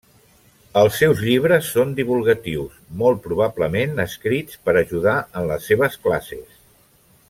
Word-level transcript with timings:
Els 0.79 0.95
seus 1.01 1.19
llibres 1.25 1.67
són 1.75 1.91
divulgatius, 1.99 2.79
molt 3.03 3.21
probablement 3.29 4.05
escrits 4.07 4.61
per 4.67 4.79
ajudar 4.85 5.17
en 5.43 5.51
les 5.55 5.73
seves 5.73 6.03
classes. 6.09 6.47